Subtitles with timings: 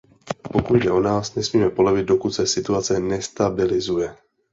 [0.53, 4.17] Pokud jde o nás, nesmíme polevit, dokud se situace nestabilizuje.